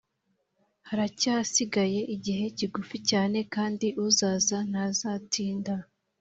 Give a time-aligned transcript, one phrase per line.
[0.87, 5.73] Haracyasigaye igihe kigufi cyane Kandi uzaza ntazatinda